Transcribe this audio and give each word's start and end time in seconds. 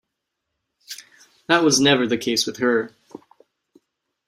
That 1.45 1.63
was 1.63 1.79
never 1.79 2.07
the 2.07 2.17
case 2.17 2.47
with 2.47 2.57
her. 2.57 2.91